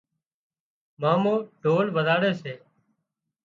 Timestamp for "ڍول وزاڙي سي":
1.61-2.53